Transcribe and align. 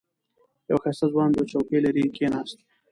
یو 0.69 0.77
ښایسته 0.83 1.05
ځوان 1.13 1.29
دوه 1.33 1.45
چوکۍ 1.51 1.77
لرې 1.85 2.03
کېناست. 2.15 2.57